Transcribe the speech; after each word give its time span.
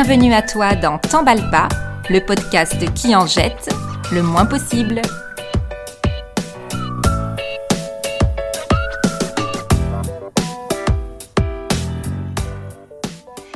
Bienvenue 0.00 0.32
à 0.32 0.42
toi 0.42 0.76
dans 0.76 0.96
T'emballe 0.98 1.50
pas, 1.50 1.68
le 2.08 2.24
podcast 2.24 2.94
qui 2.94 3.16
en 3.16 3.26
jette 3.26 3.68
le 4.12 4.22
moins 4.22 4.46
possible. 4.46 5.02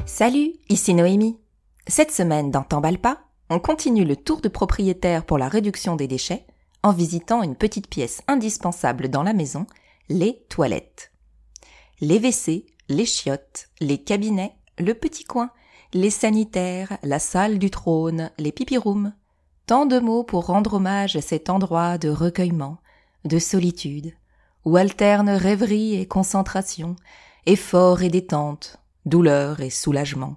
Salut, 0.05 0.55
ici 0.69 0.95
Noémie. 0.95 1.39
Cette 1.87 2.11
semaine 2.11 2.51
dans 2.51 2.65
T'emballe 2.65 2.99
pas, 2.99 3.21
on 3.49 3.61
continue 3.61 4.05
le 4.05 4.17
tour 4.17 4.41
de 4.41 4.49
propriétaire 4.49 5.25
pour 5.25 5.39
la 5.39 5.47
réduction 5.47 5.95
des 5.95 6.09
déchets 6.09 6.45
en 6.83 6.91
visitant 6.91 7.45
une 7.45 7.55
petite 7.55 7.87
pièce 7.87 8.21
indispensable 8.27 9.11
dans 9.11 9.23
la 9.23 9.33
maison, 9.33 9.65
les 10.09 10.45
toilettes. 10.49 11.13
Les 12.01 12.19
WC, 12.19 12.67
les 12.89 13.07
chiottes, 13.07 13.69
les 13.81 14.03
cabinets, 14.03 14.57
le 14.81 14.95
petit 14.95 15.23
coin, 15.23 15.53
les 15.95 16.11
sanitaires, 16.11 16.99
la 17.03 17.19
salle 17.19 17.59
du 17.59 17.71
trône, 17.71 18.31
les 18.39 18.53
pipirooms. 18.53 19.13
Tant 19.67 19.87
de 19.87 19.99
mots 19.99 20.25
pour 20.25 20.47
rendre 20.47 20.75
hommage 20.75 21.17
à 21.17 21.21
cet 21.21 21.51
endroit 21.51 21.99
de 21.99 22.09
recueillement, 22.09 22.79
de 23.25 23.39
solitude, 23.39 24.13
où 24.65 24.77
alternent 24.77 25.31
rêverie 25.31 25.95
et 25.95 26.07
concentration, 26.07 26.97
effort 27.47 28.03
et 28.03 28.09
détente, 28.09 28.79
douleur 29.07 29.61
et 29.61 29.71
soulagement. 29.71 30.37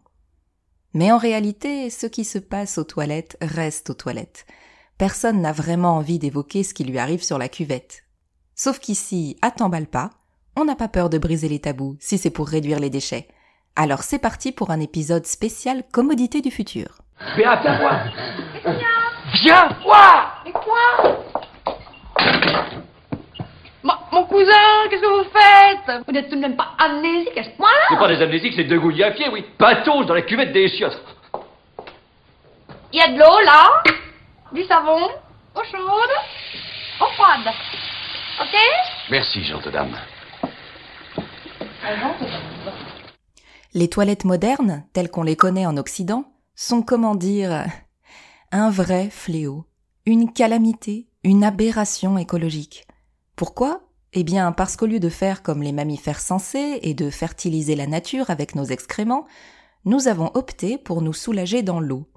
Mais 0.93 1.11
en 1.11 1.17
réalité, 1.17 1.89
ce 1.89 2.07
qui 2.07 2.25
se 2.25 2.37
passe 2.37 2.77
aux 2.77 2.83
toilettes 2.83 3.37
reste 3.41 3.89
aux 3.89 3.95
toilettes. 3.95 4.45
Personne 4.97 5.41
n'a 5.41 5.51
vraiment 5.51 5.97
envie 5.97 6.19
d'évoquer 6.19 6.63
ce 6.63 6.73
qui 6.73 6.83
lui 6.83 6.99
arrive 6.99 7.23
sur 7.23 7.37
la 7.37 7.49
cuvette. 7.49 8.03
Sauf 8.55 8.79
qu'ici, 8.79 9.37
à 9.41 9.51
t'emballe 9.51 9.87
pas, 9.87 10.11
on 10.55 10.63
n'a 10.63 10.75
pas 10.75 10.87
peur 10.87 11.09
de 11.09 11.17
briser 11.17 11.49
les 11.49 11.59
tabous 11.59 11.97
si 11.99 12.17
c'est 12.17 12.29
pour 12.29 12.47
réduire 12.47 12.79
les 12.79 12.89
déchets. 12.89 13.27
Alors 13.75 14.03
c'est 14.03 14.19
parti 14.19 14.51
pour 14.51 14.71
un 14.71 14.79
épisode 14.79 15.25
spécial 15.25 15.83
commodité 15.91 16.41
du 16.41 16.51
futur. 16.51 16.87
Viens, 17.35 17.55
viens 17.61 17.77
voir. 17.77 17.99
Viens 19.33 19.69
voir. 19.83 20.43
Et 20.45 20.51
quoi? 20.51 21.25
Ma- 23.83 23.99
Mon 24.11 24.23
cousin, 24.25 24.87
qu'est-ce 24.89 25.01
que 25.01 25.23
vous 25.23 25.29
faites? 25.29 26.03
Vous 26.07 26.13
n'êtes 26.13 26.29
tout 26.29 26.35
de 26.35 26.41
même 26.41 26.55
pas 26.55 26.69
amnésique 26.77 27.37
à 27.37 27.43
ce 27.43 27.49
C'est 27.49 27.55
point-là 27.57 27.97
pas 27.99 28.07
des 28.07 28.21
amnésiques, 28.21 28.53
c'est 28.55 28.63
deux 28.63 28.79
gouilles 28.79 29.03
à 29.03 29.11
pied, 29.11 29.27
oui. 29.29 29.45
Patauge 29.57 30.05
dans 30.05 30.13
la 30.13 30.21
cuvette 30.21 30.53
des 30.53 30.67
chiottes. 30.69 31.01
Il 32.93 32.99
y 32.99 33.01
a 33.01 33.09
de 33.09 33.19
l'eau 33.19 33.39
là. 33.45 33.83
Du 34.53 34.63
savon. 34.65 35.09
Eau 35.55 35.63
chaude. 35.69 36.15
Eau 37.01 37.05
froide. 37.15 37.53
Ok? 38.41 38.55
Merci, 39.09 39.43
gentille 39.43 39.71
dame. 39.71 39.97
Les 43.75 43.89
toilettes 43.89 44.23
modernes, 44.23 44.85
telles 44.93 45.11
qu'on 45.11 45.23
les 45.23 45.35
connaît 45.35 45.65
en 45.65 45.75
Occident, 45.75 46.31
sont, 46.55 46.81
comment 46.81 47.13
dire, 47.13 47.67
un 48.53 48.69
vrai 48.69 49.09
fléau, 49.09 49.65
une 50.05 50.31
calamité, 50.31 51.09
une 51.25 51.43
aberration 51.43 52.17
écologique. 52.17 52.87
Pourquoi? 53.35 53.81
Eh 54.13 54.23
bien 54.23 54.53
parce 54.53 54.77
qu'au 54.77 54.85
lieu 54.85 55.01
de 55.01 55.09
faire 55.09 55.43
comme 55.43 55.61
les 55.61 55.73
mammifères 55.73 56.21
sensés 56.21 56.79
et 56.83 56.93
de 56.93 57.09
fertiliser 57.09 57.75
la 57.75 57.85
nature 57.85 58.29
avec 58.29 58.55
nos 58.55 58.63
excréments, 58.63 59.25
nous 59.83 60.07
avons 60.07 60.31
opté 60.35 60.77
pour 60.77 61.01
nous 61.01 61.11
soulager 61.11 61.61
dans 61.61 61.81
l'eau. 61.81 62.09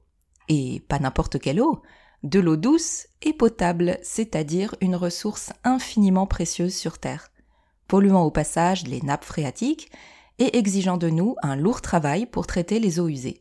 Et 0.49 0.85
pas 0.87 1.01
n'importe 1.01 1.41
quelle 1.41 1.61
eau, 1.61 1.83
de 2.23 2.39
l'eau 2.39 2.57
douce 2.57 3.09
et 3.21 3.33
potable, 3.33 3.99
c'est-à-dire 4.05 4.77
une 4.81 4.95
ressource 4.95 5.53
infiniment 5.65 6.29
précieuse 6.29 6.77
sur 6.77 6.99
Terre, 6.99 7.33
polluant 7.89 8.23
au 8.23 8.31
passage 8.31 8.87
les 8.87 9.03
nappes 9.03 9.25
phréatiques 9.25 9.91
et 10.39 10.59
exigeant 10.59 10.97
de 10.97 11.11
nous 11.11 11.37
un 11.43 11.57
lourd 11.57 11.81
travail 11.81 12.27
pour 12.27 12.47
traiter 12.47 12.81
les 12.81 13.01
eaux 13.01 13.09
usées. 13.09 13.41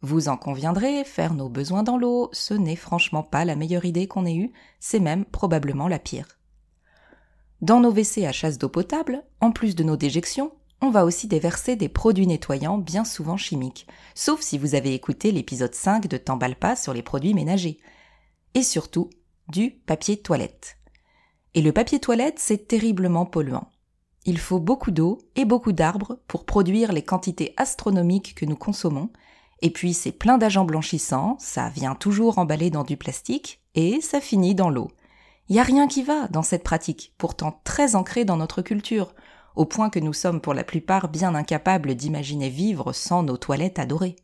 Vous 0.00 0.28
en 0.28 0.36
conviendrez, 0.36 1.04
faire 1.04 1.34
nos 1.34 1.48
besoins 1.48 1.84
dans 1.84 1.96
l'eau, 1.96 2.28
ce 2.32 2.54
n'est 2.54 2.76
franchement 2.76 3.22
pas 3.22 3.44
la 3.44 3.54
meilleure 3.54 3.84
idée 3.84 4.08
qu'on 4.08 4.26
ait 4.26 4.34
eue, 4.34 4.52
c'est 4.80 4.98
même 4.98 5.24
probablement 5.24 5.86
la 5.86 6.00
pire. 6.00 6.26
Dans 7.60 7.78
nos 7.78 7.92
WC 7.92 8.26
à 8.26 8.32
chasse 8.32 8.58
d'eau 8.58 8.68
potable, 8.68 9.22
en 9.40 9.52
plus 9.52 9.76
de 9.76 9.84
nos 9.84 9.96
déjections, 9.96 10.52
on 10.80 10.90
va 10.90 11.04
aussi 11.04 11.28
déverser 11.28 11.76
des 11.76 11.88
produits 11.88 12.26
nettoyants 12.26 12.78
bien 12.78 13.04
souvent 13.04 13.36
chimiques, 13.36 13.86
sauf 14.16 14.40
si 14.40 14.58
vous 14.58 14.74
avez 14.74 14.94
écouté 14.94 15.30
l'épisode 15.30 15.74
5 15.74 16.08
de 16.08 16.16
T'emballe 16.16 16.56
pas 16.56 16.74
sur 16.74 16.92
les 16.92 17.02
produits 17.02 17.34
ménagers. 17.34 17.78
Et 18.54 18.64
surtout, 18.64 19.08
du 19.46 19.70
papier 19.70 20.16
toilette. 20.16 20.78
Et 21.54 21.62
le 21.62 21.70
papier 21.70 22.00
toilette, 22.00 22.40
c'est 22.40 22.66
terriblement 22.66 23.26
polluant. 23.26 23.68
Il 24.24 24.38
faut 24.38 24.60
beaucoup 24.60 24.92
d'eau 24.92 25.18
et 25.34 25.44
beaucoup 25.44 25.72
d'arbres 25.72 26.18
pour 26.28 26.44
produire 26.44 26.92
les 26.92 27.02
quantités 27.02 27.54
astronomiques 27.56 28.34
que 28.36 28.44
nous 28.44 28.56
consommons, 28.56 29.10
et 29.62 29.70
puis 29.70 29.94
c'est 29.94 30.12
plein 30.12 30.38
d'agents 30.38 30.64
blanchissants, 30.64 31.36
ça 31.40 31.68
vient 31.70 31.94
toujours 31.94 32.38
emballé 32.38 32.70
dans 32.70 32.84
du 32.84 32.96
plastique, 32.96 33.60
et 33.74 34.00
ça 34.00 34.20
finit 34.20 34.54
dans 34.54 34.70
l'eau. 34.70 34.90
Il 35.48 35.56
y 35.56 35.58
a 35.58 35.64
rien 35.64 35.88
qui 35.88 36.02
va 36.04 36.28
dans 36.28 36.42
cette 36.42 36.62
pratique, 36.62 37.14
pourtant 37.18 37.60
très 37.64 37.96
ancrée 37.96 38.24
dans 38.24 38.36
notre 38.36 38.62
culture, 38.62 39.14
au 39.56 39.64
point 39.64 39.90
que 39.90 39.98
nous 39.98 40.12
sommes 40.12 40.40
pour 40.40 40.54
la 40.54 40.64
plupart 40.64 41.08
bien 41.08 41.34
incapables 41.34 41.94
d'imaginer 41.94 42.48
vivre 42.48 42.92
sans 42.92 43.22
nos 43.22 43.36
toilettes 43.36 43.78
adorées. 43.78 44.16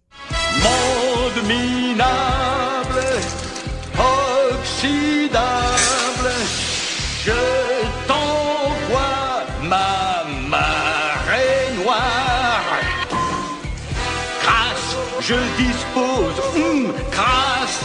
Je 15.28 15.34
dispose, 15.58 16.40
hum, 16.56 16.90
crasse, 17.10 17.82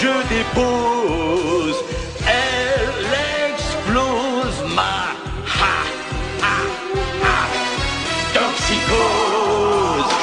je 0.00 0.14
dépose. 0.30 1.76
Elle 2.26 3.12
explose 3.52 4.74
ma 4.74 5.12
ha, 5.60 5.84
ha, 6.40 6.56
ha, 7.22 7.36
toxicose. 8.32 10.14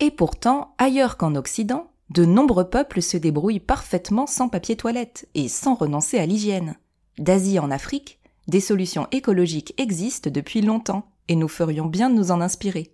Et 0.00 0.10
pourtant, 0.10 0.74
ailleurs 0.78 1.18
qu'en 1.18 1.34
Occident, 1.34 1.90
de 2.08 2.24
nombreux 2.24 2.70
peuples 2.70 3.02
se 3.02 3.18
débrouillent 3.18 3.60
parfaitement 3.60 4.26
sans 4.26 4.48
papier 4.48 4.76
toilette 4.76 5.28
et 5.34 5.48
sans 5.48 5.74
renoncer 5.74 6.18
à 6.18 6.24
l'hygiène. 6.24 6.76
D'Asie 7.18 7.58
en 7.58 7.70
Afrique, 7.70 8.18
des 8.48 8.60
solutions 8.60 9.08
écologiques 9.12 9.74
existent 9.76 10.30
depuis 10.30 10.62
longtemps 10.62 11.06
et 11.28 11.36
nous 11.36 11.48
ferions 11.48 11.86
bien 11.86 12.10
de 12.10 12.14
nous 12.14 12.30
en 12.30 12.40
inspirer. 12.40 12.92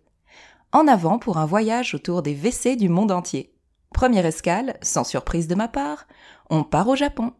En 0.73 0.89
avant 0.89 1.19
pour 1.19 1.39
un 1.39 1.47
voyage 1.47 1.95
autour 1.95 2.23
des 2.23 2.35
WC 2.35 2.77
du 2.77 2.89
monde 2.89 3.13
entier. 3.13 3.53
Première 3.93 4.27
escale, 4.27 4.79
sans 4.83 5.05
surprise 5.05 5.49
de 5.49 5.55
ma 5.55 5.69
part, 5.69 6.07
on 6.51 6.65
part 6.65 6.89
au 6.89 6.97
Japon. 6.97 7.33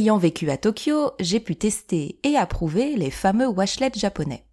Ayant 0.00 0.16
vécu 0.16 0.48
à 0.48 0.56
Tokyo, 0.56 1.10
j'ai 1.20 1.40
pu 1.40 1.56
tester 1.56 2.18
et 2.22 2.34
approuver 2.34 2.96
les 2.96 3.10
fameux 3.10 3.48
washlets 3.48 3.92
japonais. 3.98 4.46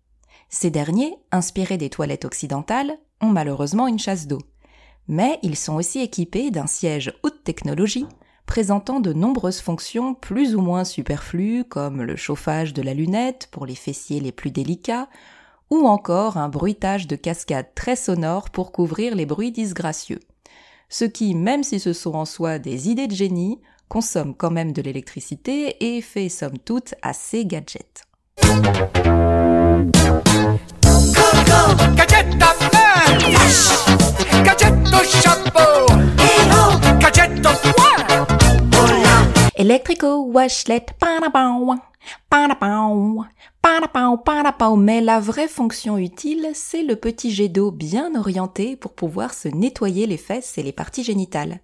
Ces 0.49 0.71
derniers, 0.71 1.15
inspirés 1.31 1.77
des 1.77 1.89
toilettes 1.89 2.25
occidentales, 2.25 2.97
ont 3.21 3.29
malheureusement 3.29 3.87
une 3.87 3.97
chasse 3.97 4.27
d'eau. 4.27 4.41
Mais 5.07 5.39
ils 5.43 5.55
sont 5.55 5.75
aussi 5.75 6.01
équipés 6.01 6.51
d'un 6.51 6.67
siège 6.67 7.13
haute 7.23 7.45
technologie, 7.45 8.07
présentant 8.45 8.99
de 8.99 9.13
nombreuses 9.13 9.61
fonctions 9.61 10.15
plus 10.15 10.53
ou 10.53 10.59
moins 10.59 10.83
superflues 10.83 11.63
comme 11.63 12.03
le 12.03 12.17
chauffage 12.17 12.73
de 12.73 12.81
la 12.81 12.93
lunette 12.93 13.47
pour 13.49 13.65
les 13.65 13.75
fessiers 13.75 14.19
les 14.19 14.33
plus 14.33 14.51
délicats, 14.51 15.07
ou 15.69 15.87
encore 15.87 16.35
un 16.35 16.49
bruitage 16.49 17.07
de 17.07 17.15
cascade 17.15 17.73
très 17.73 17.95
sonore 17.95 18.49
pour 18.49 18.73
couvrir 18.73 19.15
les 19.15 19.25
bruits 19.25 19.53
disgracieux. 19.53 20.19
Ce 20.89 21.05
qui, 21.05 21.35
même 21.35 21.63
si 21.63 21.79
ce 21.79 21.93
sont 21.93 22.15
en 22.15 22.25
soi 22.25 22.59
des 22.59 22.89
idées 22.89 23.07
de 23.07 23.15
génie, 23.15 23.61
consomme 23.87 24.35
quand 24.35 24.51
même 24.51 24.73
de 24.73 24.81
l'électricité 24.81 25.75
et 25.79 26.01
fait 26.01 26.29
somme 26.29 26.57
toute 26.57 26.95
assez 27.01 27.45
gadget. 27.45 28.03
Electrical 39.55 40.17
washlet. 40.27 40.85
Mais 44.77 45.01
la 45.01 45.19
vraie 45.19 45.47
fonction 45.47 45.97
utile, 45.97 46.49
c'est 46.53 46.83
le 46.83 46.95
petit 46.95 47.31
jet 47.31 47.49
d'eau 47.49 47.71
bien 47.71 48.15
orienté 48.15 48.75
pour 48.75 48.93
pouvoir 48.93 49.33
se 49.33 49.47
nettoyer 49.47 50.07
les 50.07 50.17
fesses 50.17 50.57
et 50.57 50.63
les 50.63 50.71
parties 50.71 51.03
génitales. 51.03 51.59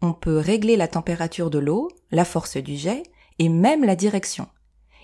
On 0.00 0.12
peut 0.12 0.38
régler 0.38 0.76
la 0.76 0.88
température 0.88 1.50
de 1.50 1.58
l'eau, 1.58 1.88
la 2.12 2.24
force 2.24 2.56
du 2.56 2.76
jet 2.76 3.02
et 3.38 3.48
même 3.48 3.84
la 3.84 3.96
direction. 3.96 4.46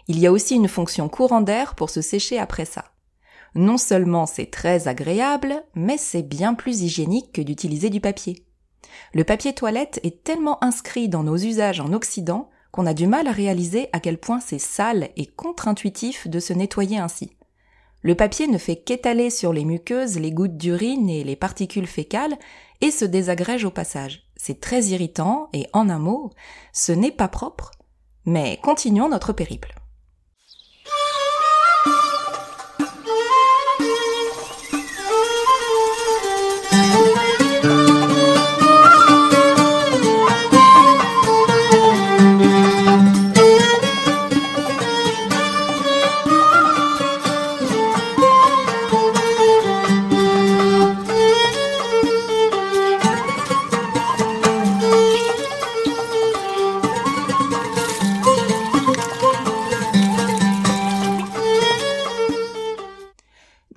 Il 0.06 0.18
y 0.18 0.26
a 0.26 0.32
aussi 0.32 0.54
une 0.54 0.68
fonction 0.68 1.08
courant 1.08 1.40
d'air 1.40 1.74
pour 1.74 1.90
se 1.90 2.00
sécher 2.00 2.38
après 2.38 2.64
ça. 2.64 2.84
Non 3.56 3.76
seulement 3.76 4.26
c'est 4.26 4.50
très 4.50 4.88
agréable, 4.88 5.62
mais 5.74 5.96
c'est 5.96 6.22
bien 6.22 6.54
plus 6.54 6.82
hygiénique 6.82 7.32
que 7.32 7.42
d'utiliser 7.42 7.90
du 7.90 8.00
papier. 8.00 8.44
Le 9.12 9.24
papier 9.24 9.52
toilette 9.52 10.00
est 10.02 10.22
tellement 10.22 10.62
inscrit 10.62 11.08
dans 11.08 11.22
nos 11.22 11.36
usages 11.36 11.80
en 11.80 11.92
Occident 11.92 12.50
qu'on 12.70 12.86
a 12.86 12.94
du 12.94 13.06
mal 13.06 13.28
à 13.28 13.32
réaliser 13.32 13.88
à 13.92 14.00
quel 14.00 14.18
point 14.18 14.40
c'est 14.40 14.58
sale 14.58 15.10
et 15.16 15.26
contre-intuitif 15.26 16.28
de 16.28 16.40
se 16.40 16.52
nettoyer 16.52 16.98
ainsi. 16.98 17.30
Le 18.02 18.14
papier 18.14 18.48
ne 18.48 18.58
fait 18.58 18.76
qu'étaler 18.76 19.30
sur 19.30 19.52
les 19.52 19.64
muqueuses 19.64 20.18
les 20.18 20.32
gouttes 20.32 20.56
d'urine 20.56 21.08
et 21.08 21.24
les 21.24 21.36
particules 21.36 21.86
fécales 21.86 22.36
et 22.80 22.90
se 22.90 23.04
désagrège 23.04 23.64
au 23.64 23.70
passage. 23.70 24.28
C'est 24.46 24.60
très 24.60 24.82
irritant 24.88 25.48
et 25.54 25.66
en 25.72 25.88
un 25.88 25.98
mot, 25.98 26.28
ce 26.74 26.92
n'est 26.92 27.10
pas 27.10 27.28
propre. 27.28 27.70
Mais 28.26 28.58
continuons 28.62 29.08
notre 29.08 29.32
périple. 29.32 29.74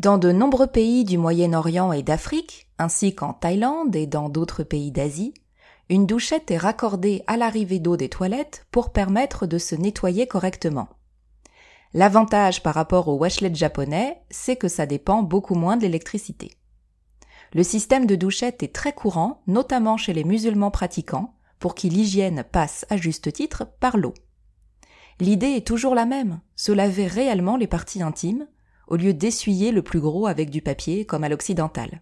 Dans 0.08 0.18
de 0.18 0.32
nombreux 0.32 0.68
pays 0.68 1.04
du 1.04 1.18
Moyen-Orient 1.18 1.92
et 1.92 2.02
d'Afrique, 2.02 2.70
ainsi 2.78 3.14
qu'en 3.14 3.34
Thaïlande 3.34 3.94
et 3.94 4.08
dans 4.08 4.30
d'autres 4.30 4.64
pays 4.64 4.90
d'Asie, 4.90 5.34
une 5.90 6.06
douchette 6.06 6.50
est 6.50 6.58
raccordée 6.58 7.26
à 7.28 7.36
l'arrivée 7.36 7.80
d'eau 7.80 7.98
des 7.98 8.08
toilettes 8.08 8.66
pour 8.72 8.94
permettre 8.94 9.48
de 9.48 9.58
se 9.58 9.76
nettoyer 9.76 10.26
correctement. 10.26 10.88
L'avantage 11.94 12.64
par 12.64 12.74
rapport 12.74 13.10
au 13.10 13.18
washlet 13.18 13.54
japonais, 13.54 14.22
c'est 14.30 14.56
que 14.56 14.70
ça 14.70 14.86
dépend 14.86 15.24
beaucoup 15.24 15.56
moins 15.56 15.76
de 15.76 15.82
l'électricité. 15.82 16.54
Le 17.52 17.64
système 17.64 18.06
de 18.06 18.16
douchette 18.16 18.64
est 18.64 18.74
très 18.74 18.94
courant, 18.94 19.42
notamment 19.46 19.98
chez 19.98 20.14
les 20.14 20.24
musulmans 20.24 20.72
pratiquants, 20.72 21.34
pour 21.60 21.76
qui 21.76 21.90
l'hygiène 21.90 22.46
passe 22.50 22.86
à 22.90 22.96
juste 22.96 23.34
titre 23.34 23.68
par 23.82 23.98
l'eau. 23.98 24.14
L'idée 25.20 25.58
est 25.58 25.68
toujours 25.68 25.96
la 25.96 26.06
même, 26.06 26.40
se 26.56 26.72
laver 26.72 27.08
réellement 27.08 27.58
les 27.58 27.68
parties 27.68 28.04
intimes, 28.04 28.48
au 28.88 28.96
lieu 28.96 29.14
d'essuyer 29.14 29.72
le 29.72 29.82
plus 29.82 30.00
gros 30.00 30.28
avec 30.28 30.50
du 30.50 30.62
papier 30.62 31.06
comme 31.06 31.24
à 31.24 31.30
l'occidental. 31.30 32.02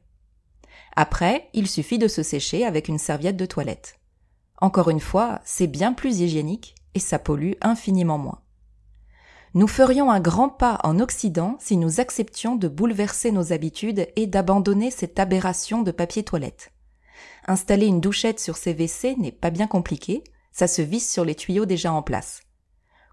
Après, 0.95 1.49
il 1.53 1.67
suffit 1.67 1.97
de 1.97 2.07
se 2.07 2.23
sécher 2.23 2.65
avec 2.65 2.87
une 2.87 2.99
serviette 2.99 3.37
de 3.37 3.45
toilette. 3.45 3.99
Encore 4.61 4.89
une 4.89 5.01
fois, 5.01 5.41
c'est 5.43 5.67
bien 5.67 5.93
plus 5.93 6.21
hygiénique 6.21 6.75
et 6.93 6.99
ça 6.99 7.19
pollue 7.19 7.53
infiniment 7.61 8.17
moins. 8.17 8.41
Nous 9.53 9.67
ferions 9.67 10.11
un 10.11 10.19
grand 10.19 10.49
pas 10.49 10.79
en 10.83 10.99
Occident 10.99 11.57
si 11.59 11.77
nous 11.77 11.99
acceptions 11.99 12.55
de 12.55 12.67
bouleverser 12.67 13.31
nos 13.31 13.53
habitudes 13.53 14.07
et 14.15 14.27
d'abandonner 14.27 14.91
cette 14.91 15.19
aberration 15.19 15.81
de 15.81 15.91
papier 15.91 16.23
toilette. 16.23 16.71
Installer 17.47 17.85
une 17.85 18.01
douchette 18.01 18.39
sur 18.39 18.57
ces 18.57 18.73
WC 18.73 19.15
n'est 19.17 19.31
pas 19.31 19.51
bien 19.51 19.67
compliqué, 19.67 20.23
ça 20.51 20.67
se 20.67 20.81
visse 20.81 21.11
sur 21.11 21.23
les 21.23 21.35
tuyaux 21.35 21.65
déjà 21.65 21.93
en 21.93 22.01
place. 22.01 22.41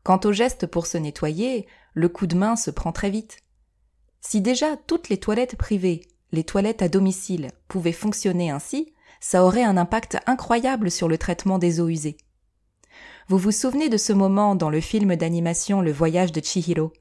Quant 0.04 0.20
au 0.24 0.32
geste 0.32 0.66
pour 0.66 0.86
se 0.86 0.98
nettoyer, 0.98 1.66
le 1.94 2.08
coup 2.08 2.26
de 2.26 2.36
main 2.36 2.56
se 2.56 2.70
prend 2.70 2.92
très 2.92 3.10
vite. 3.10 3.41
Si 4.24 4.40
déjà 4.40 4.76
toutes 4.76 5.08
les 5.08 5.19
toilettes 5.19 5.56
privées, 5.56 6.02
les 6.30 6.44
toilettes 6.44 6.80
à 6.80 6.88
domicile, 6.88 7.50
pouvaient 7.69 7.92
fonctionner 7.92 8.50
ainsi, 8.50 8.94
ça 9.20 9.44
aurait 9.44 9.64
un 9.64 9.76
impact 9.76 10.19
incroyable 10.26 10.90
sur 10.90 11.08
le 11.08 11.19
traitement 11.19 11.58
des 11.58 11.80
eaux 11.80 11.88
usées. 11.88 12.16
Vous 13.28 13.38
vous 13.38 13.52
souvenez 13.52 13.88
de 13.88 13.96
ce 13.96 14.12
moment 14.12 14.54
dans 14.54 14.70
le 14.70 14.80
film 14.80 15.16
d'animation 15.16 15.80
Le 15.80 15.92
voyage 15.92 16.32
de 16.32 16.40
Chihiro, 16.40 16.92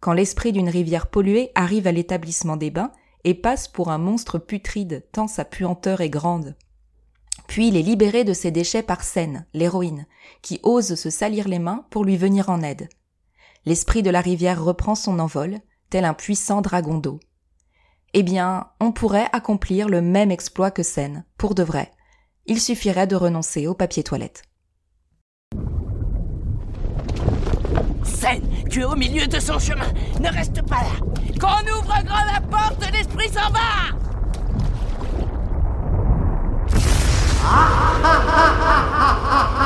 quand 0.00 0.12
l'esprit 0.12 0.52
d'une 0.52 0.68
rivière 0.68 1.08
polluée 1.08 1.50
arrive 1.54 1.86
à 1.86 1.92
l'établissement 1.92 2.56
des 2.56 2.70
bains 2.70 2.92
et 3.24 3.34
passe 3.34 3.68
pour 3.68 3.90
un 3.90 3.98
monstre 3.98 4.38
putride 4.38 5.04
tant 5.12 5.26
sa 5.26 5.44
puanteur 5.44 6.00
est 6.00 6.10
grande. 6.10 6.56
Puis 7.48 7.68
il 7.68 7.76
est 7.76 7.82
libéré 7.82 8.24
de 8.24 8.32
ses 8.32 8.50
déchets 8.50 8.82
par 8.82 9.02
Sen, 9.02 9.46
l'héroïne, 9.52 10.06
qui 10.42 10.60
ose 10.62 10.94
se 10.94 11.10
salir 11.10 11.48
les 11.48 11.58
mains 11.58 11.86
pour 11.90 12.04
lui 12.04 12.16
venir 12.16 12.50
en 12.50 12.62
aide. 12.62 12.88
L'esprit 13.64 14.02
de 14.02 14.10
la 14.10 14.20
rivière 14.20 14.62
reprend 14.62 14.94
son 14.94 15.18
envol, 15.18 15.58
tel 15.90 16.04
un 16.04 16.14
puissant 16.14 16.60
dragon 16.60 16.98
d'eau. 16.98 17.20
Eh 18.14 18.22
bien, 18.22 18.68
on 18.80 18.92
pourrait 18.92 19.28
accomplir 19.32 19.88
le 19.88 20.00
même 20.00 20.30
exploit 20.30 20.70
que 20.70 20.82
Sen, 20.82 21.24
pour 21.36 21.54
de 21.54 21.62
vrai. 21.62 21.90
Il 22.46 22.60
suffirait 22.60 23.06
de 23.06 23.16
renoncer 23.16 23.66
au 23.66 23.74
papier 23.74 24.02
toilette. 24.02 24.42
Sen, 28.02 28.42
tu 28.70 28.80
es 28.80 28.84
au 28.84 28.96
milieu 28.96 29.26
de 29.26 29.38
son 29.38 29.58
chemin. 29.58 29.92
Ne 30.20 30.30
reste 30.30 30.62
pas 30.62 30.76
là. 30.76 31.06
Quand 31.38 31.62
on 31.62 31.78
ouvre 31.78 32.02
grand 32.04 32.24
la 32.32 32.40
porte, 32.40 32.90
l'esprit 32.92 33.28
s'en 33.28 33.50
va. 33.50 33.98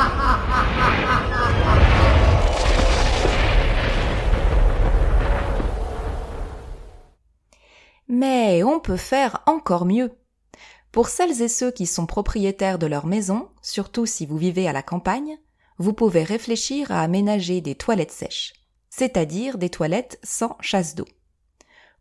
on 8.73 8.79
peut 8.79 8.97
faire 8.97 9.43
encore 9.45 9.85
mieux. 9.85 10.11
Pour 10.91 11.07
celles 11.07 11.41
et 11.41 11.47
ceux 11.47 11.71
qui 11.71 11.85
sont 11.85 12.07
propriétaires 12.07 12.79
de 12.79 12.87
leur 12.87 13.05
maison, 13.05 13.49
surtout 13.61 14.05
si 14.05 14.25
vous 14.25 14.37
vivez 14.37 14.67
à 14.67 14.73
la 14.73 14.81
campagne, 14.81 15.37
vous 15.77 15.93
pouvez 15.93 16.23
réfléchir 16.23 16.91
à 16.91 17.01
aménager 17.01 17.61
des 17.61 17.75
toilettes 17.75 18.11
sèches, 18.11 18.53
c'est-à-dire 18.89 19.57
des 19.57 19.69
toilettes 19.69 20.19
sans 20.23 20.57
chasse 20.59 20.95
d'eau. 20.95 21.05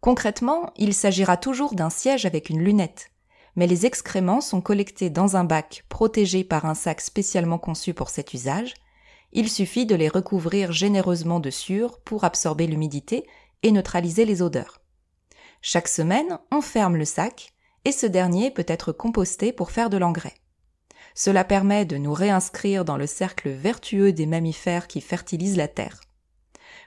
Concrètement, 0.00 0.73
il 0.76 0.95
s'agira 0.95 1.37
toujours 1.37 1.75
d'un 1.75 1.91
siège 1.91 2.26
avec 2.26 2.49
une 2.49 2.62
lunette, 2.62 3.11
mais 3.55 3.67
les 3.67 3.85
excréments 3.87 4.41
sont 4.41 4.61
collectés 4.61 5.11
dans 5.11 5.37
un 5.37 5.45
bac 5.45 5.85
protégé 5.88 6.43
par 6.43 6.64
un 6.64 6.75
sac 6.75 7.00
spécialement 7.00 7.59
conçu 7.59 7.93
pour 7.93 8.09
cet 8.09 8.33
usage. 8.33 8.75
Il 9.33 9.50
suffit 9.50 9.87
de 9.87 9.95
les 9.95 10.09
recouvrir 10.09 10.73
généreusement 10.73 11.38
de 11.38 11.50
sueur 11.50 12.00
pour 12.00 12.25
absorber 12.25 12.67
l'humidité 12.67 13.26
et 13.62 13.73
neutraliser 13.73 14.25
les 14.25 14.43
odeurs. 14.43 14.82
Chaque 15.64 15.87
semaine, 15.87 16.40
on 16.50 16.61
ferme 16.61 16.97
le 16.97 17.04
sac 17.04 17.54
et 17.85 17.92
ce 17.92 18.07
dernier 18.07 18.50
peut 18.50 18.66
être 18.66 18.90
composté 18.90 19.52
pour 19.52 19.71
faire 19.71 19.90
de 19.90 19.97
l'engrais. 19.97 20.35
Cela 21.14 21.45
permet 21.45 21.85
de 21.85 21.97
nous 21.97 22.12
réinscrire 22.12 22.85
dans 22.85 22.97
le 22.97 23.07
cercle 23.07 23.49
vertueux 23.49 24.12
des 24.12 24.26
mammifères 24.26 24.88
qui 24.88 25.00
fertilisent 25.00 25.57
la 25.57 25.69
terre. 25.69 26.00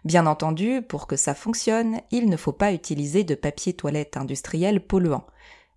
Bien 0.03 0.25
entendu, 0.25 0.81
pour 0.81 1.07
que 1.07 1.15
ça 1.15 1.33
fonctionne, 1.33 2.01
il 2.11 2.29
ne 2.29 2.35
faut 2.35 2.51
pas 2.51 2.73
utiliser 2.73 3.23
de 3.23 3.33
papier 3.33 3.73
toilette 3.73 4.17
industriel 4.17 4.85
polluant. 4.85 5.25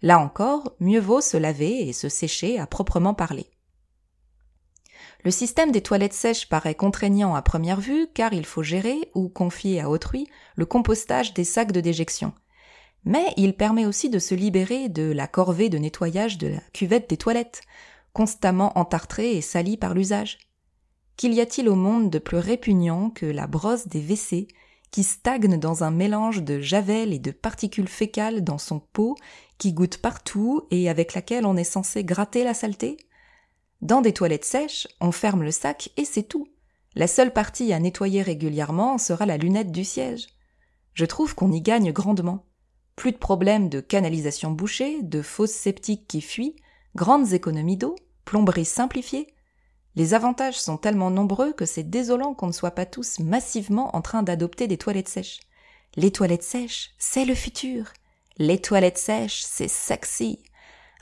Là 0.03 0.19
encore, 0.19 0.75
mieux 0.81 1.01
vaut 1.01 1.21
se 1.21 1.37
laver 1.37 1.89
et 1.89 1.93
se 1.93 2.09
sécher 2.09 2.59
à 2.59 2.67
proprement 2.67 3.15
parler. 3.15 3.47
Le 5.23 5.31
système 5.31 5.71
des 5.71 5.83
toilettes 5.83 6.15
sèches 6.15 6.49
paraît 6.49 6.75
contraignant 6.75 7.37
à 7.37 7.43
première 7.43 7.81
vue 7.81 8.09
car 8.13 8.33
il 8.33 8.45
faut 8.45 8.65
gérer 8.65 9.11
ou 9.15 9.29
confier 9.29 9.81
à 9.81 9.89
autrui 9.89 10.27
le 10.57 10.67
compostage 10.67 11.33
des 11.33 11.45
sacs 11.45 11.73
de 11.73 11.81
déjection, 11.81 12.33
mais 13.09 13.33
il 13.39 13.57
permet 13.57 13.87
aussi 13.87 14.11
de 14.11 14.19
se 14.19 14.35
libérer 14.35 14.91
de 14.91 15.11
la 15.11 15.27
corvée 15.27 15.71
de 15.71 15.79
nettoyage 15.79 16.37
de 16.37 16.49
la 16.49 16.61
cuvette 16.75 17.09
des 17.09 17.17
toilettes, 17.17 17.63
constamment 18.13 18.79
entartrée 18.79 19.35
et 19.35 19.41
salie 19.41 19.79
par 19.79 19.95
l'usage. 19.95 20.39
Qu'y 21.17 21.41
a-t-il 21.41 21.71
au 21.71 21.75
monde 21.75 22.11
de 22.11 22.19
plus 22.19 22.37
répugnant 22.37 23.09
que 23.09 23.25
la 23.25 23.47
brosse 23.47 23.89
des 23.89 24.03
WC 24.03 24.47
qui 24.91 25.05
stagne 25.05 25.59
dans 25.59 25.85
un 25.85 25.91
mélange 25.91 26.43
de 26.43 26.61
javel 26.61 27.15
et 27.15 27.19
de 27.19 27.31
particules 27.31 27.89
fécales 27.89 28.45
dans 28.45 28.59
son 28.59 28.79
pot 28.79 29.17
qui 29.57 29.73
goûte 29.73 29.97
partout 29.97 30.67
et 30.71 30.91
avec 30.91 31.15
laquelle 31.15 31.47
on 31.47 31.57
est 31.57 31.65
censé 31.65 32.05
gratter 32.05 32.45
la 32.45 32.53
saleté? 32.53 32.99
Dans 33.81 34.03
des 34.03 34.13
toilettes 34.13 34.45
sèches, 34.45 34.87
on 35.01 35.13
ferme 35.13 35.45
le 35.45 35.51
sac 35.51 35.89
et 35.97 36.05
c'est 36.05 36.25
tout. 36.25 36.47
La 36.95 37.07
seule 37.07 37.33
partie 37.33 37.73
à 37.73 37.81
nettoyer 37.81 38.21
régulièrement 38.21 38.99
sera 38.99 39.25
la 39.25 39.39
lunette 39.39 39.73
du 39.73 39.85
siège. 39.85 40.27
Je 40.93 41.07
trouve 41.07 41.35
qu'on 41.35 41.53
y 41.53 41.63
gagne 41.63 41.91
grandement. 41.91 42.45
Plus 42.99 43.13
de 43.13 43.17
problèmes 43.17 43.69
de 43.69 43.79
canalisation 43.79 44.51
bouchée, 44.51 45.05
de 45.05 45.23
fosses 45.23 45.53
sceptiques 45.53 46.09
qui 46.09 46.21
fuient, 46.21 46.57
grandes 46.97 47.33
économies 47.33 47.77
d'eau, 47.77 47.95
plomberie 48.25 48.65
simplifiée. 48.65 49.33
Les 49.95 50.15
avantages 50.15 50.59
sont 50.59 50.79
tellement 50.79 51.13
nombreux 51.13 51.53
que 51.53 51.65
c'est 51.65 51.89
désolant 51.89 52.35
qu'on 52.35 52.49
ne 52.49 52.53
soit 52.53 52.73
pas 52.73 52.87
tous 52.87 53.21
massivement 53.21 53.95
en 53.95 54.03
train 54.03 54.25
d'adopter 54.25 54.67
des 54.67 54.79
toilettes 54.79 55.09
sèches. 55.09 55.39
Les 55.95 56.11
toilettes 56.11 56.43
sèches, 56.43 56.91
c'est 56.99 57.25
le 57.25 57.37
futur. 57.37 57.93
Les 58.37 58.61
toilettes 58.61 58.99
sèches, 58.99 59.45
c'est 59.47 59.69
sexy. 59.69 60.43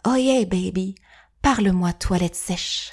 Oh 0.07 0.17
yeah, 0.17 0.45
baby. 0.45 0.97
Parle-moi 1.41 1.95
toilettes 1.95 2.35
sèches. 2.35 2.93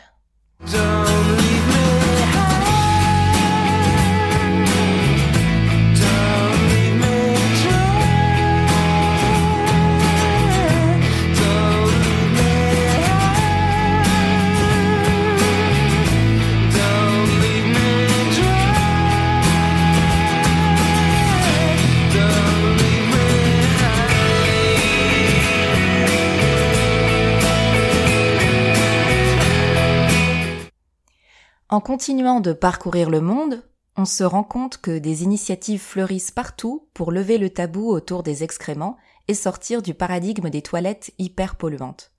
En 31.70 31.80
continuant 31.80 32.40
de 32.40 32.54
parcourir 32.54 33.10
le 33.10 33.22
monde, 33.22 33.64
on 33.96 34.06
se 34.06 34.24
rend 34.24 34.44
compte 34.44 34.78
que 34.78 34.98
des 34.98 35.24
initiatives 35.24 35.82
fleurissent 35.82 36.32
partout 36.32 36.88
pour 36.94 37.12
lever 37.12 37.38
le 37.38 37.50
tabou 37.50 37.90
autour 37.90 38.24
des 38.24 38.44
excréments 38.44 38.98
et 39.28 39.34
sortir 39.34 39.82
du 39.82 39.94
paradigme 39.94 40.50
des 40.50 40.62
toilettes 40.62 41.14
hyper 41.18 41.56
polluantes. 41.56 42.12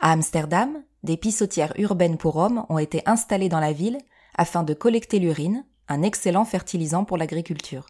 À 0.00 0.12
Amsterdam, 0.12 0.82
des 1.02 1.16
pissotières 1.16 1.74
urbaines 1.76 2.16
pour 2.16 2.36
hommes 2.36 2.64
ont 2.68 2.78
été 2.78 3.02
installées 3.06 3.48
dans 3.48 3.60
la 3.60 3.72
ville 3.72 3.98
afin 4.34 4.62
de 4.62 4.74
collecter 4.74 5.18
l'urine, 5.18 5.64
un 5.88 6.02
excellent 6.02 6.44
fertilisant 6.44 7.04
pour 7.04 7.18
l'agriculture. 7.18 7.86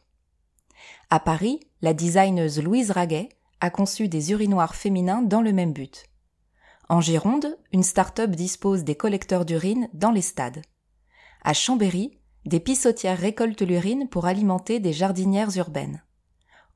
À 1.11 1.21
Paris, 1.21 1.61
la 1.83 1.95
designeuse 1.95 2.61
Louise 2.61 2.91
Raguet 2.91 3.29
a 3.61 3.71
conçu 3.71 4.09
des 4.09 4.33
urinoirs 4.33 4.75
féminins 4.75 5.23
dans 5.23 5.41
le 5.41 5.53
même 5.53 5.73
but. 5.73 6.07
En 6.89 7.01
Gironde, 7.01 7.57
une 7.73 7.85
start-up 7.85 8.31
dispose 8.31 8.85
des 8.85 8.97
collecteurs 8.97 9.45
d'urine 9.45 9.89
dans 9.95 10.11
les 10.11 10.23
stades. 10.23 10.63
À 11.45 11.55
Chambéry, 11.55 12.19
des 12.47 12.61
pissotières 12.61 13.19
récoltent 13.19 13.63
l'urine 13.63 14.09
pour 14.09 14.27
alimenter 14.27 14.81
des 14.81 14.93
jardinières 14.93 15.57
urbaines. 15.57 16.03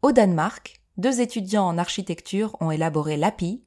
Au 0.02 0.12
Danemark, 0.12 0.80
deux 0.96 1.20
étudiants 1.20 1.66
en 1.66 1.78
architecture 1.78 2.56
ont 2.60 2.70
élaboré 2.70 3.16
l'API, 3.16 3.62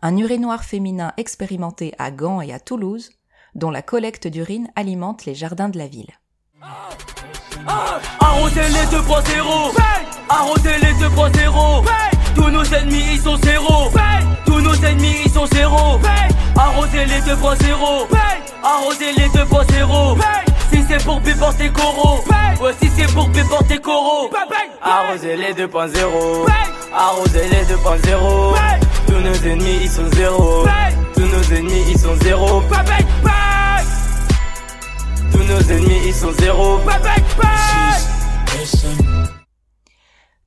un 0.00 0.16
urinoir 0.16 0.64
féminin 0.64 1.12
expérimenté 1.16 1.94
à 1.98 2.10
Gand 2.10 2.40
et 2.40 2.52
à 2.52 2.60
Toulouse, 2.60 3.10
dont 3.54 3.70
la 3.70 3.82
collecte 3.82 4.26
d'urine 4.26 4.70
alimente 4.76 5.24
les 5.24 5.34
jardins 5.34 5.68
de 5.68 5.78
la 5.78 5.86
ville. 5.86 6.12
Arrosez 8.20 8.68
les 8.68 8.86
2.0 8.96 9.74
Arrosez 10.28 10.78
les 10.80 10.92
2.0 10.92 11.84
Tous 12.34 12.50
nos 12.50 12.64
ennemis 12.64 13.18
zéro. 13.42 13.90
Tous 14.46 14.60
nos 14.60 14.74
ennemis 14.74 15.28
sont 15.32 15.46
zéro. 15.46 15.98
Arrosez 16.56 17.06
les 17.06 17.20
2.0 17.20 18.37
Arrosez 18.62 19.12
les 19.12 19.28
2.0 19.28 20.18
Si 20.72 20.84
c'est 20.88 21.04
pour 21.04 21.20
péper 21.20 21.56
tes 21.56 21.70
coraux 21.70 22.22
Ouais 22.60 22.72
si 22.80 22.88
c'est 22.96 23.12
pour 23.12 23.30
péper 23.30 23.64
tes 23.68 23.78
coraux 23.78 24.30
Arrosez 24.82 25.36
les 25.36 25.54
2.0 25.54 26.46
Arrosez 26.92 27.48
les 27.48 27.64
2.0 27.64 28.54
Tous 29.06 29.14
nos 29.14 29.34
ennemis 29.34 29.78
ils 29.82 29.90
sont 29.90 30.10
zéro. 30.12 30.64
Tous 31.14 31.20
nos 31.20 31.42
ennemis 31.56 31.82
ils 31.90 31.98
sont 31.98 32.16
zéro. 32.22 32.62
Tous 35.32 35.38
nos 35.38 35.60
ennemis 35.60 36.00
ils 36.06 36.14
sont 36.14 36.32
zéro. 36.32 36.78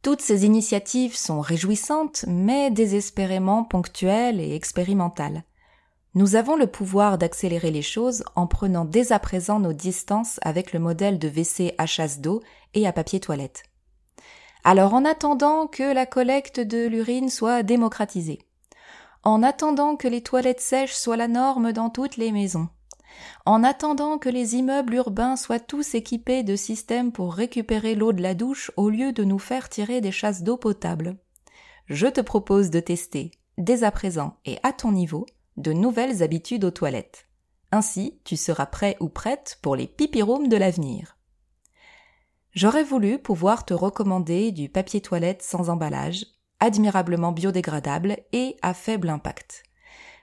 Toutes 0.01 0.21
ces 0.21 0.45
initiatives 0.45 1.15
sont 1.15 1.41
réjouissantes, 1.41 2.25
mais 2.27 2.71
désespérément 2.71 3.63
ponctuelles 3.63 4.39
et 4.39 4.55
expérimentales. 4.55 5.43
Nous 6.13 6.35
avons 6.35 6.57
le 6.57 6.67
pouvoir 6.67 7.17
d'accélérer 7.17 7.71
les 7.71 7.81
choses 7.81 8.23
en 8.35 8.45
prenant 8.45 8.83
dès 8.83 9.13
à 9.13 9.19
présent 9.19 9.59
nos 9.59 9.71
distances 9.71 10.39
avec 10.41 10.73
le 10.73 10.79
modèle 10.79 11.19
de 11.19 11.29
WC 11.29 11.73
à 11.77 11.85
chasse 11.85 12.19
d'eau 12.19 12.41
et 12.73 12.85
à 12.85 12.91
papier 12.91 13.21
toilette. 13.21 13.63
Alors 14.65 14.93
en 14.93 15.05
attendant 15.05 15.67
que 15.67 15.93
la 15.93 16.05
collecte 16.05 16.59
de 16.59 16.85
l'urine 16.85 17.29
soit 17.29 17.63
démocratisée, 17.63 18.39
en 19.23 19.41
attendant 19.41 19.95
que 19.95 20.09
les 20.09 20.21
toilettes 20.21 20.59
sèches 20.59 20.93
soient 20.93 21.15
la 21.15 21.29
norme 21.29 21.71
dans 21.71 21.89
toutes 21.89 22.17
les 22.17 22.33
maisons, 22.33 22.67
en 23.45 23.63
attendant 23.63 24.17
que 24.17 24.29
les 24.29 24.55
immeubles 24.55 24.95
urbains 24.95 25.37
soient 25.37 25.59
tous 25.59 25.95
équipés 25.95 26.43
de 26.43 26.57
systèmes 26.57 27.13
pour 27.13 27.33
récupérer 27.33 27.95
l'eau 27.95 28.11
de 28.11 28.21
la 28.21 28.33
douche 28.33 28.69
au 28.75 28.89
lieu 28.89 29.13
de 29.13 29.23
nous 29.23 29.39
faire 29.39 29.69
tirer 29.69 30.01
des 30.01 30.11
chasses 30.11 30.43
d'eau 30.43 30.57
potable, 30.57 31.17
je 31.87 32.07
te 32.07 32.21
propose 32.21 32.69
de 32.69 32.79
tester, 32.79 33.31
dès 33.57 33.83
à 33.83 33.91
présent 33.91 34.37
et 34.45 34.57
à 34.63 34.73
ton 34.73 34.91
niveau, 34.91 35.25
de 35.57 35.73
nouvelles 35.73 36.23
habitudes 36.23 36.63
aux 36.63 36.71
toilettes. 36.71 37.27
Ainsi, 37.71 38.19
tu 38.25 38.35
seras 38.35 38.65
prêt 38.65 38.97
ou 38.99 39.09
prête 39.09 39.57
pour 39.61 39.75
les 39.75 39.87
pipirooms 39.87 40.49
de 40.49 40.57
l'avenir. 40.57 41.17
J'aurais 42.53 42.83
voulu 42.83 43.17
pouvoir 43.17 43.65
te 43.65 43.73
recommander 43.73 44.51
du 44.51 44.67
papier 44.67 44.99
toilette 44.99 45.41
sans 45.41 45.69
emballage, 45.69 46.25
admirablement 46.59 47.31
biodégradable 47.31 48.17
et 48.33 48.57
à 48.61 48.73
faible 48.73 49.09
impact. 49.09 49.63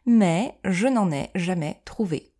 Mais 0.04 0.58
je 0.64 0.88
n'en 0.88 1.10
ai 1.10 1.30
jamais 1.34 1.80
trouvé. 1.84 2.32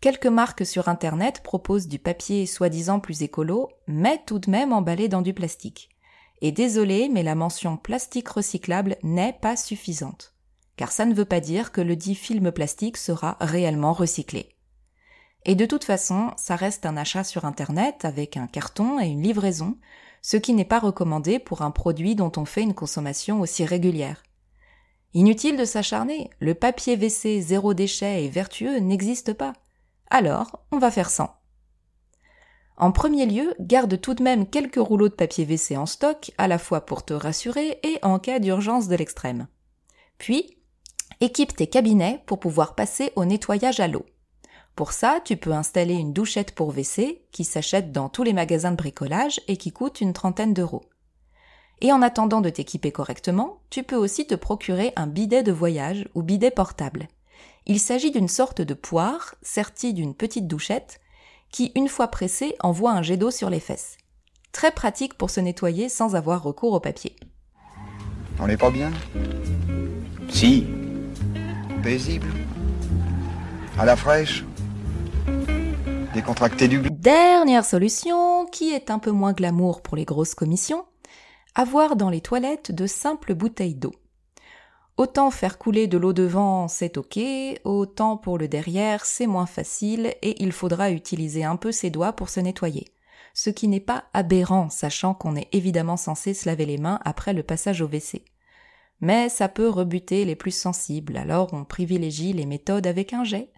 Quelques 0.00 0.26
marques 0.26 0.64
sur 0.64 0.88
Internet 0.88 1.42
proposent 1.42 1.88
du 1.88 1.98
papier 1.98 2.46
soi-disant 2.46 3.00
plus 3.00 3.22
écolo, 3.22 3.68
mais 3.86 4.22
tout 4.24 4.38
de 4.38 4.50
même 4.50 4.72
emballé 4.72 5.08
dans 5.08 5.22
du 5.22 5.34
plastique. 5.34 5.90
Et 6.40 6.52
désolé, 6.52 7.10
mais 7.10 7.22
la 7.22 7.34
mention 7.34 7.76
plastique 7.76 8.28
recyclable 8.28 8.96
n'est 9.02 9.34
pas 9.34 9.56
suffisante. 9.56 10.34
Car 10.80 10.92
ça 10.92 11.04
ne 11.04 11.12
veut 11.12 11.26
pas 11.26 11.40
dire 11.40 11.72
que 11.72 11.82
le 11.82 11.94
dit 11.94 12.14
film 12.14 12.52
plastique 12.52 12.96
sera 12.96 13.36
réellement 13.38 13.92
recyclé. 13.92 14.56
Et 15.44 15.54
de 15.54 15.66
toute 15.66 15.84
façon, 15.84 16.30
ça 16.38 16.56
reste 16.56 16.86
un 16.86 16.96
achat 16.96 17.22
sur 17.22 17.44
Internet 17.44 18.06
avec 18.06 18.38
un 18.38 18.46
carton 18.46 18.98
et 18.98 19.08
une 19.08 19.22
livraison, 19.22 19.76
ce 20.22 20.38
qui 20.38 20.54
n'est 20.54 20.64
pas 20.64 20.78
recommandé 20.78 21.38
pour 21.38 21.60
un 21.60 21.70
produit 21.70 22.14
dont 22.14 22.32
on 22.38 22.46
fait 22.46 22.62
une 22.62 22.72
consommation 22.72 23.42
aussi 23.42 23.66
régulière. 23.66 24.22
Inutile 25.12 25.58
de 25.58 25.66
s'acharner, 25.66 26.30
le 26.38 26.54
papier 26.54 26.96
WC 26.96 27.42
zéro 27.42 27.74
déchet 27.74 28.24
et 28.24 28.30
vertueux 28.30 28.78
n'existe 28.78 29.34
pas. 29.34 29.52
Alors, 30.08 30.64
on 30.72 30.78
va 30.78 30.90
faire 30.90 31.10
sans. 31.10 31.36
En 32.78 32.90
premier 32.90 33.26
lieu, 33.26 33.54
garde 33.60 34.00
tout 34.00 34.14
de 34.14 34.22
même 34.22 34.46
quelques 34.46 34.76
rouleaux 34.76 35.10
de 35.10 35.14
papier 35.14 35.44
WC 35.44 35.76
en 35.76 35.84
stock, 35.84 36.32
à 36.38 36.48
la 36.48 36.56
fois 36.56 36.86
pour 36.86 37.04
te 37.04 37.12
rassurer 37.12 37.80
et 37.82 37.98
en 38.00 38.18
cas 38.18 38.38
d'urgence 38.38 38.88
de 38.88 38.96
l'extrême. 38.96 39.46
Puis, 40.16 40.56
équipe 41.20 41.54
tes 41.54 41.66
cabinets 41.66 42.22
pour 42.26 42.40
pouvoir 42.40 42.74
passer 42.74 43.12
au 43.16 43.24
nettoyage 43.24 43.80
à 43.80 43.88
l'eau. 43.88 44.06
Pour 44.76 44.92
ça, 44.92 45.20
tu 45.24 45.36
peux 45.36 45.52
installer 45.52 45.94
une 45.94 46.12
douchette 46.12 46.54
pour 46.54 46.68
WC 46.68 47.22
qui 47.32 47.44
s'achète 47.44 47.92
dans 47.92 48.08
tous 48.08 48.22
les 48.22 48.32
magasins 48.32 48.70
de 48.70 48.76
bricolage 48.76 49.40
et 49.48 49.56
qui 49.56 49.72
coûte 49.72 50.00
une 50.00 50.12
trentaine 50.12 50.54
d'euros. 50.54 50.84
Et 51.82 51.92
en 51.92 52.02
attendant 52.02 52.40
de 52.40 52.50
t'équiper 52.50 52.92
correctement, 52.92 53.60
tu 53.70 53.82
peux 53.82 53.96
aussi 53.96 54.26
te 54.26 54.34
procurer 54.34 54.92
un 54.96 55.06
bidet 55.06 55.42
de 55.42 55.52
voyage 55.52 56.08
ou 56.14 56.22
bidet 56.22 56.50
portable. 56.50 57.08
Il 57.66 57.80
s'agit 57.80 58.10
d'une 58.10 58.28
sorte 58.28 58.60
de 58.62 58.74
poire 58.74 59.34
sertie 59.42 59.92
d'une 59.92 60.14
petite 60.14 60.46
douchette 60.46 61.00
qui, 61.52 61.72
une 61.74 61.88
fois 61.88 62.08
pressée, 62.08 62.54
envoie 62.60 62.92
un 62.92 63.02
jet 63.02 63.16
d'eau 63.16 63.30
sur 63.30 63.50
les 63.50 63.60
fesses. 63.60 63.98
Très 64.52 64.72
pratique 64.72 65.14
pour 65.14 65.30
se 65.30 65.40
nettoyer 65.40 65.88
sans 65.88 66.16
avoir 66.16 66.42
recours 66.42 66.72
au 66.72 66.80
papier. 66.80 67.16
On 68.38 68.46
n'est 68.46 68.56
pas 68.56 68.70
bien? 68.70 68.90
Si, 70.28 70.66
À 73.78 73.86
la 73.86 73.96
fraîche 73.96 74.44
Dernière 76.90 77.64
solution, 77.64 78.44
qui 78.46 78.72
est 78.72 78.90
un 78.90 78.98
peu 78.98 79.10
moins 79.10 79.32
glamour 79.32 79.80
pour 79.80 79.96
les 79.96 80.04
grosses 80.04 80.34
commissions, 80.34 80.84
avoir 81.54 81.96
dans 81.96 82.10
les 82.10 82.20
toilettes 82.20 82.70
de 82.70 82.86
simples 82.86 83.34
bouteilles 83.34 83.76
d'eau. 83.76 83.94
Autant 84.98 85.30
faire 85.30 85.56
couler 85.56 85.86
de 85.86 85.96
l'eau 85.96 86.12
devant, 86.12 86.68
c'est 86.68 86.98
ok, 86.98 87.18
autant 87.64 88.18
pour 88.18 88.36
le 88.36 88.46
derrière, 88.46 89.06
c'est 89.06 89.26
moins 89.26 89.46
facile 89.46 90.14
et 90.20 90.42
il 90.42 90.52
faudra 90.52 90.90
utiliser 90.90 91.44
un 91.44 91.56
peu 91.56 91.72
ses 91.72 91.88
doigts 91.88 92.12
pour 92.12 92.28
se 92.28 92.40
nettoyer. 92.40 92.88
Ce 93.32 93.48
qui 93.48 93.68
n'est 93.68 93.80
pas 93.80 94.04
aberrant, 94.12 94.68
sachant 94.68 95.14
qu'on 95.14 95.34
est 95.34 95.48
évidemment 95.52 95.96
censé 95.96 96.34
se 96.34 96.46
laver 96.46 96.66
les 96.66 96.78
mains 96.78 97.00
après 97.04 97.32
le 97.32 97.42
passage 97.42 97.80
au 97.80 97.86
WC. 97.86 98.22
Mais 99.00 99.28
ça 99.28 99.48
peut 99.48 99.68
rebuter 99.68 100.24
les 100.24 100.36
plus 100.36 100.50
sensibles, 100.50 101.16
alors 101.16 101.52
on 101.52 101.64
privilégie 101.64 102.32
les 102.32 102.46
méthodes 102.46 102.86
avec 102.86 103.12
un 103.12 103.24
jet. 103.24 103.50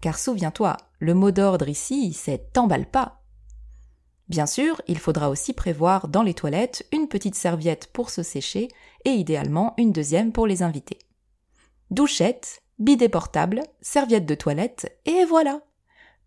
Car 0.00 0.18
souviens-toi, 0.18 0.76
le 0.98 1.14
mot 1.14 1.30
d'ordre 1.30 1.68
ici, 1.68 2.12
c'est 2.12 2.52
t'emballe 2.52 2.90
pas. 2.90 3.22
Bien 4.28 4.46
sûr, 4.46 4.80
il 4.88 4.98
faudra 4.98 5.28
aussi 5.28 5.52
prévoir 5.52 6.08
dans 6.08 6.22
les 6.22 6.34
toilettes 6.34 6.86
une 6.92 7.08
petite 7.08 7.34
serviette 7.34 7.90
pour 7.92 8.10
se 8.10 8.22
sécher 8.22 8.68
et 9.04 9.10
idéalement 9.10 9.74
une 9.76 9.92
deuxième 9.92 10.32
pour 10.32 10.46
les 10.46 10.62
invités. 10.62 10.98
Douchette, 11.90 12.62
bidet 12.78 13.08
portable, 13.08 13.62
serviette 13.80 14.26
de 14.26 14.34
toilette, 14.34 14.98
et 15.04 15.24
voilà. 15.24 15.60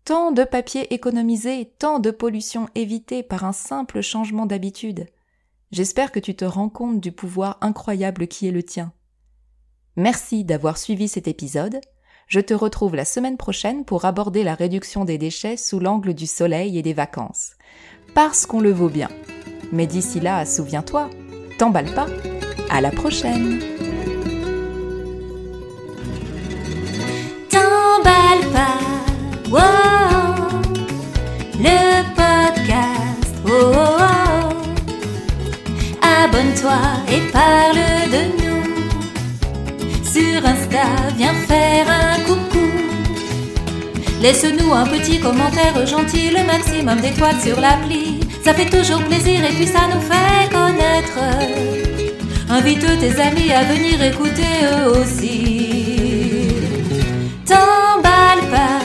Tant 0.04 0.32
de 0.32 0.44
papier 0.44 0.94
économisé, 0.94 1.72
tant 1.78 1.98
de 1.98 2.10
pollution 2.10 2.68
évitée 2.74 3.22
par 3.22 3.44
un 3.44 3.52
simple 3.52 4.00
changement 4.00 4.46
d'habitude. 4.46 5.06
J'espère 5.70 6.12
que 6.12 6.20
tu 6.20 6.34
te 6.34 6.44
rends 6.44 6.70
compte 6.70 7.00
du 7.00 7.12
pouvoir 7.12 7.58
incroyable 7.60 8.26
qui 8.26 8.48
est 8.48 8.52
le 8.52 8.62
tien. 8.62 8.92
Merci 9.96 10.44
d'avoir 10.44 10.78
suivi 10.78 11.08
cet 11.08 11.28
épisode. 11.28 11.80
Je 12.26 12.40
te 12.40 12.54
retrouve 12.54 12.94
la 12.94 13.04
semaine 13.04 13.36
prochaine 13.36 13.84
pour 13.84 14.04
aborder 14.04 14.44
la 14.44 14.54
réduction 14.54 15.04
des 15.04 15.18
déchets 15.18 15.56
sous 15.56 15.80
l'angle 15.80 16.14
du 16.14 16.26
soleil 16.26 16.78
et 16.78 16.82
des 16.82 16.92
vacances. 16.92 17.52
Parce 18.14 18.46
qu'on 18.46 18.60
le 18.60 18.72
vaut 18.72 18.90
bien. 18.90 19.08
Mais 19.72 19.86
d'ici 19.86 20.20
là, 20.20 20.46
souviens-toi, 20.46 21.10
t'emballe 21.58 21.92
pas. 21.94 22.06
À 22.70 22.80
la 22.80 22.90
prochaine! 22.90 23.77
Et 37.10 37.20
parle 37.32 37.78
de 38.14 38.22
nous. 38.40 38.64
Sur 40.04 40.44
Insta, 40.44 40.86
viens 41.16 41.32
faire 41.46 41.86
un 41.88 42.20
coucou. 42.24 42.68
Laisse-nous 44.20 44.74
un 44.74 44.84
petit 44.86 45.18
commentaire 45.18 45.86
gentil, 45.86 46.30
le 46.30 46.44
maximum 46.44 47.00
d'étoiles 47.00 47.40
sur 47.40 47.58
l'appli. 47.60 48.20
Ça 48.44 48.52
fait 48.52 48.68
toujours 48.68 49.02
plaisir 49.04 49.42
et 49.44 49.54
puis 49.54 49.66
ça 49.66 49.80
nous 49.92 50.00
fait 50.00 50.52
connaître. 50.52 51.18
Invite 52.50 52.86
tes 53.00 53.20
amis 53.20 53.50
à 53.52 53.64
venir 53.64 54.02
écouter 54.02 54.66
eux 54.70 55.00
aussi. 55.00 56.48
T'emballe 57.46 58.44
pas, 58.50 58.80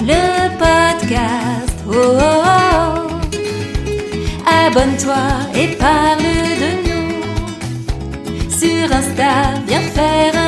le 0.00 0.48
podcast, 0.58 1.76
oh, 1.88 1.92
oh. 1.94 2.43
Abonne-toi 4.76 5.14
et 5.54 5.68
parle 5.76 6.18
de 6.62 6.70
nous. 6.88 8.50
Sur 8.50 8.92
Insta, 8.92 9.62
viens 9.68 9.80
faire 9.80 10.43